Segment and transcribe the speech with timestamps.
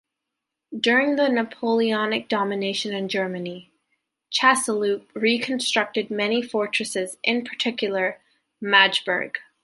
[0.75, 3.71] During the Napoleonic domination in Germany,
[4.31, 8.19] Chasseloup reconstructed many fortresses, in particular
[8.59, 9.37] Magdeburg.